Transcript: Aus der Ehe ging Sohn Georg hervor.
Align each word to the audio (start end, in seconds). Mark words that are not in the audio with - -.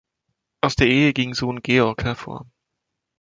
Aus 0.61 0.75
der 0.75 0.87
Ehe 0.87 1.13
ging 1.13 1.35
Sohn 1.35 1.61
Georg 1.61 2.03
hervor. 2.03 2.47